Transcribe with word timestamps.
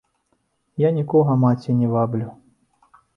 Я 0.83 0.89
нікога, 0.95 1.35
маці, 1.43 1.75
не 1.83 1.87
ваблю! 1.93 2.31